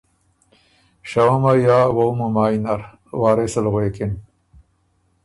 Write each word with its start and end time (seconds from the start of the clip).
شهُمه 1.09 1.53
یا 1.65 1.79
وووُمه 1.95 2.27
مایٛ 2.35 2.55
نرـــ 2.65 2.81
وارث 3.21 3.53
ال 3.59 3.65
غوېکِن 3.73 4.11